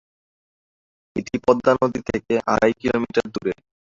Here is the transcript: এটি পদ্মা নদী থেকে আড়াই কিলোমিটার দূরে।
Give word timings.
এটি 1.15 1.35
পদ্মা 1.45 1.71
নদী 1.81 1.99
থেকে 2.09 2.33
আড়াই 2.53 2.73
কিলোমিটার 2.81 3.25
দূরে। 3.33 3.53